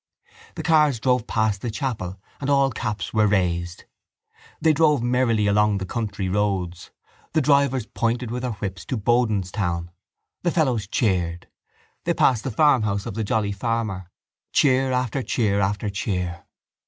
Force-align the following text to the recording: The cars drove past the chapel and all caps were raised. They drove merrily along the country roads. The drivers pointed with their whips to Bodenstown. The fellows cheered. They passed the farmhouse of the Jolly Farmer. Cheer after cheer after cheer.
The 0.55 0.63
cars 0.63 0.99
drove 0.99 1.27
past 1.27 1.61
the 1.61 1.69
chapel 1.69 2.19
and 2.39 2.49
all 2.49 2.71
caps 2.71 3.13
were 3.13 3.27
raised. 3.27 3.83
They 4.59 4.73
drove 4.73 5.03
merrily 5.03 5.45
along 5.45 5.77
the 5.77 5.85
country 5.85 6.27
roads. 6.27 6.89
The 7.33 7.41
drivers 7.41 7.85
pointed 7.85 8.31
with 8.31 8.41
their 8.41 8.53
whips 8.53 8.83
to 8.85 8.97
Bodenstown. 8.97 9.91
The 10.41 10.49
fellows 10.49 10.87
cheered. 10.87 11.47
They 12.05 12.15
passed 12.15 12.43
the 12.45 12.49
farmhouse 12.49 13.05
of 13.05 13.13
the 13.13 13.23
Jolly 13.23 13.51
Farmer. 13.51 14.09
Cheer 14.51 14.91
after 14.91 15.21
cheer 15.21 15.59
after 15.59 15.87
cheer. 15.87 16.47